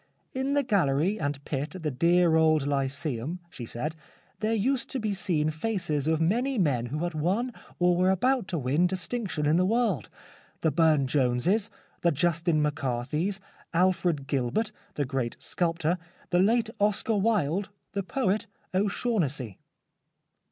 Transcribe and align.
In 0.33 0.55
the 0.55 0.63
gallery 0.63 1.19
and 1.19 1.45
pit 1.45 1.75
at 1.75 1.83
the 1.83 1.91
dear 1.91 2.35
old 2.35 2.65
Lyceum," 2.65 3.39
she 3.51 3.67
said," 3.67 3.95
there 4.39 4.55
used 4.55 4.89
to 4.89 4.99
be 4.99 5.13
seen 5.13 5.51
faces 5.51 6.07
of 6.07 6.19
many 6.19 6.57
men 6.57 6.87
who 6.87 7.03
had 7.03 7.13
won 7.13 7.53
or 7.77 7.95
were 7.95 8.09
about 8.09 8.47
to 8.47 8.57
win 8.57 8.87
distinction 8.87 9.45
in 9.45 9.57
the 9.57 9.63
world— 9.67 10.09
the 10.61 10.71
Burne 10.71 11.05
Joneses; 11.05 11.69
the 12.01 12.09
Justin 12.11 12.63
McCarthys; 12.63 13.39
Alfred 13.75 14.25
Gilbert, 14.25 14.71
the 14.95 15.05
great 15.05 15.35
sculptor; 15.39 15.99
the 16.31 16.39
late 16.39 16.71
Oscar 16.79 17.15
Wilde; 17.15 17.69
the 17.91 18.01
poet 18.01 18.47
O'Shaughnessy." 18.73 19.59